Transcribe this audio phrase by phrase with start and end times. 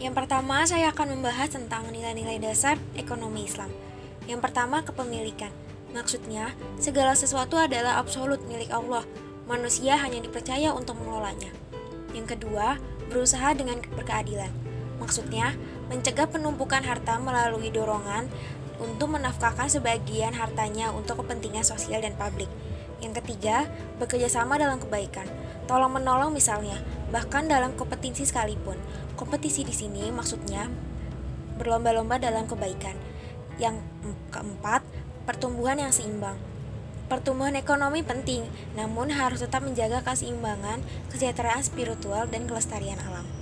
[0.00, 3.68] Yang pertama, saya akan membahas tentang nilai-nilai dasar ekonomi Islam.
[4.24, 5.52] Yang pertama, kepemilikan.
[5.92, 9.04] Maksudnya, segala sesuatu adalah absolut milik Allah.
[9.44, 11.52] Manusia hanya dipercaya untuk mengelolanya.
[12.16, 12.80] Yang kedua,
[13.12, 14.48] berusaha dengan berkeadilan.
[15.04, 15.52] Maksudnya,
[15.92, 18.24] mencegah penumpukan harta melalui dorongan
[18.80, 22.48] untuk menafkahkan sebagian hartanya untuk kepentingan sosial dan publik.
[23.04, 23.68] Yang ketiga,
[24.00, 25.28] bekerja sama dalam kebaikan.
[25.68, 26.80] Tolong menolong misalnya,
[27.12, 28.80] bahkan dalam kompetisi sekalipun.
[29.20, 30.64] Kompetisi di sini maksudnya
[31.60, 32.96] berlomba-lomba dalam kebaikan.
[33.60, 33.84] Yang
[34.32, 34.80] keempat,
[35.28, 36.40] pertumbuhan yang seimbang.
[37.12, 40.80] Pertumbuhan ekonomi penting, namun harus tetap menjaga keseimbangan,
[41.12, 43.39] kesejahteraan spiritual, dan kelestarian alam.